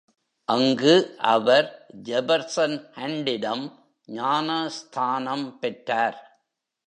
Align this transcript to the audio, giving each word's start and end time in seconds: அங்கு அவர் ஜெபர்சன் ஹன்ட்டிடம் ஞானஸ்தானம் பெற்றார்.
அங்கு 0.47 1.17
அவர் 1.17 1.67
ஜெபர்சன் 2.03 2.75
ஹன்ட்டிடம் 2.95 3.65
ஞானஸ்தானம் 4.09 5.59
பெற்றார். 5.59 6.19